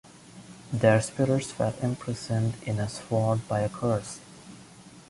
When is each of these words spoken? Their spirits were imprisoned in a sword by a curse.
Their 0.73 0.99
spirits 0.99 1.59
were 1.59 1.75
imprisoned 1.79 2.55
in 2.63 2.79
a 2.79 2.89
sword 2.89 3.47
by 3.47 3.59
a 3.59 3.69
curse. 3.69 4.19